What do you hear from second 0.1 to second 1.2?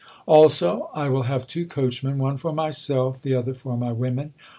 Also, I